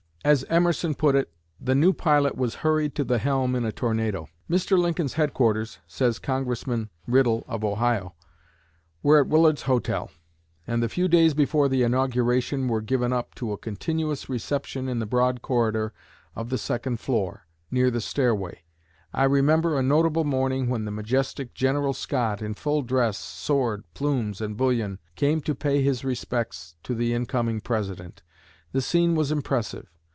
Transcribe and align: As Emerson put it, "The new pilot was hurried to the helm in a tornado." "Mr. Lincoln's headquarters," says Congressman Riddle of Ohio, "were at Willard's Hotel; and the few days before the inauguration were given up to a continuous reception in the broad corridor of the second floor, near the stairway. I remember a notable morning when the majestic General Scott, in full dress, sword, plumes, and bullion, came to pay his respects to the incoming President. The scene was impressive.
As 0.23 0.43
Emerson 0.51 0.93
put 0.93 1.15
it, 1.15 1.33
"The 1.59 1.73
new 1.73 1.93
pilot 1.93 2.37
was 2.37 2.53
hurried 2.61 2.93
to 2.93 3.03
the 3.03 3.17
helm 3.17 3.55
in 3.55 3.65
a 3.65 3.71
tornado." 3.71 4.27
"Mr. 4.47 4.77
Lincoln's 4.77 5.13
headquarters," 5.13 5.79
says 5.87 6.19
Congressman 6.19 6.91
Riddle 7.07 7.43
of 7.47 7.63
Ohio, 7.63 8.13
"were 9.01 9.19
at 9.19 9.25
Willard's 9.27 9.63
Hotel; 9.63 10.11
and 10.67 10.83
the 10.83 10.89
few 10.89 11.07
days 11.07 11.33
before 11.33 11.67
the 11.67 11.81
inauguration 11.81 12.67
were 12.67 12.81
given 12.83 13.11
up 13.11 13.33
to 13.33 13.51
a 13.51 13.57
continuous 13.57 14.29
reception 14.29 14.87
in 14.87 14.99
the 14.99 15.07
broad 15.07 15.41
corridor 15.41 15.91
of 16.35 16.51
the 16.51 16.59
second 16.59 16.99
floor, 16.99 17.47
near 17.71 17.89
the 17.89 17.99
stairway. 17.99 18.61
I 19.13 19.23
remember 19.23 19.75
a 19.75 19.81
notable 19.81 20.23
morning 20.23 20.69
when 20.69 20.85
the 20.85 20.91
majestic 20.91 21.55
General 21.55 21.93
Scott, 21.95 22.43
in 22.43 22.53
full 22.53 22.83
dress, 22.83 23.17
sword, 23.17 23.85
plumes, 23.95 24.39
and 24.39 24.55
bullion, 24.55 24.99
came 25.15 25.41
to 25.41 25.55
pay 25.55 25.81
his 25.81 26.05
respects 26.05 26.75
to 26.83 26.93
the 26.93 27.11
incoming 27.11 27.59
President. 27.59 28.21
The 28.71 28.83
scene 28.83 29.15
was 29.15 29.31
impressive. 29.31 29.87